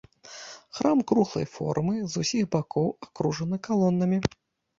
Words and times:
Храм 0.77 1.03
круглай 1.11 1.47
формы, 1.55 1.93
з 2.15 2.25
усіх 2.25 2.49
бакоў 2.57 2.89
акружаны 3.11 3.61
калонамі. 3.71 4.19